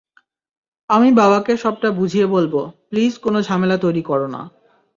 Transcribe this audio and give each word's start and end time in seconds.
আমি 0.89 1.09
বাবাকে 1.11 1.53
সবটা 1.57 1.89
বুঝিয়ে 1.91 2.27
বলবো 2.27 2.61
প্লিজ 2.89 3.13
কোনো 3.17 3.39
ঝামেলা 3.41 3.77
তৈরি 3.77 4.01
কর 4.01 4.21
না। 4.27 4.41